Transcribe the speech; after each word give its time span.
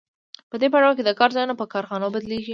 په 0.49 0.55
دې 0.61 0.67
پړاو 0.73 0.97
کې 0.97 1.03
د 1.05 1.11
کار 1.19 1.29
ځایونه 1.35 1.55
په 1.57 1.65
کارخانو 1.73 2.13
بدلېږي 2.13 2.49